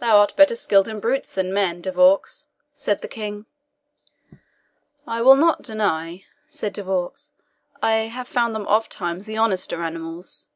[0.00, 3.46] "Thou art better skilled in brutes than men, De Vaux," said the King.
[5.06, 7.30] "I will not deny," said De Vaux,
[7.80, 10.48] "I have found them ofttimes the honester animals.